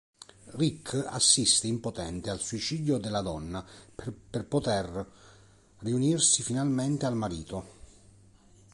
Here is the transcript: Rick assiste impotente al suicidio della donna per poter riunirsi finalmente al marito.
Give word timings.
Rick 0.55 1.05
assiste 1.09 1.67
impotente 1.67 2.31
al 2.31 2.39
suicidio 2.39 2.97
della 2.97 3.21
donna 3.21 3.63
per 3.93 4.47
poter 4.47 5.07
riunirsi 5.77 6.41
finalmente 6.41 7.05
al 7.05 7.13
marito. 7.15 7.65